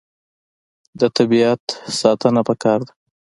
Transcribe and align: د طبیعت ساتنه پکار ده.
د 0.99 1.01
طبیعت 1.17 1.63
ساتنه 1.99 2.41
پکار 2.47 2.79
ده. 2.87 2.93